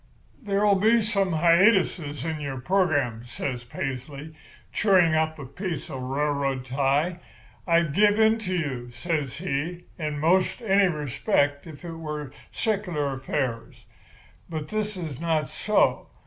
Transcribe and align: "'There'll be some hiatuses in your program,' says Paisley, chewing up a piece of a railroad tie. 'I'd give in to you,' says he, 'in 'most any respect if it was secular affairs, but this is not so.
"'There'll 0.41 0.73
be 0.79 0.99
some 0.99 1.31
hiatuses 1.33 2.25
in 2.25 2.39
your 2.41 2.59
program,' 2.59 3.23
says 3.27 3.63
Paisley, 3.63 4.33
chewing 4.73 5.13
up 5.13 5.37
a 5.37 5.45
piece 5.45 5.91
of 5.91 5.97
a 5.97 5.99
railroad 5.99 6.65
tie. 6.65 7.19
'I'd 7.67 7.93
give 7.93 8.19
in 8.19 8.39
to 8.39 8.55
you,' 8.55 8.89
says 8.89 9.37
he, 9.37 9.83
'in 9.99 10.19
'most 10.19 10.59
any 10.63 10.87
respect 10.87 11.67
if 11.67 11.85
it 11.85 11.93
was 11.97 12.31
secular 12.51 13.13
affairs, 13.13 13.85
but 14.49 14.69
this 14.69 14.97
is 14.97 15.19
not 15.21 15.47
so. 15.49 16.07